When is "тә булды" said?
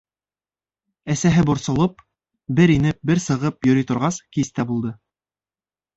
4.57-4.95